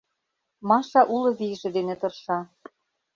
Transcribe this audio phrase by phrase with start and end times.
[0.67, 2.39] Маша уло вийже дене тырша.